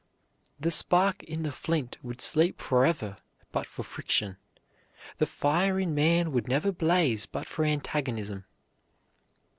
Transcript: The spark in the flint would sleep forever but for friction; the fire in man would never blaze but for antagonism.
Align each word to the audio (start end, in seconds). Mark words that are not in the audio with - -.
The 0.59 0.71
spark 0.71 1.21
in 1.25 1.43
the 1.43 1.51
flint 1.51 1.99
would 2.01 2.21
sleep 2.21 2.59
forever 2.59 3.17
but 3.51 3.67
for 3.67 3.83
friction; 3.83 4.37
the 5.19 5.27
fire 5.27 5.79
in 5.79 5.93
man 5.93 6.31
would 6.31 6.47
never 6.47 6.71
blaze 6.71 7.27
but 7.27 7.45
for 7.45 7.63
antagonism. 7.63 8.45